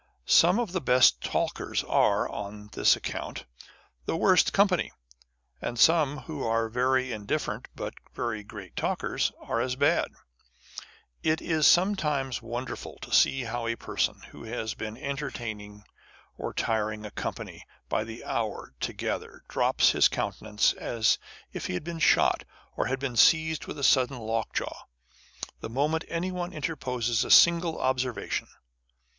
[0.25, 3.45] Some of the best talkers are, on this account,
[4.07, 4.91] the worst company;
[5.61, 10.07] and some who are very indifferent, but very great talkers, are as bad.
[11.21, 15.83] It is sometimes wonderful to see how a person, who has been entertaining
[16.35, 21.19] or tiring a company by the hour together, drops his countenance as
[21.53, 22.43] if he had been shot,
[22.75, 24.85] or had been seized with a sudden lockjaw,
[25.59, 28.47] the moment anyone interposes a single observa tion.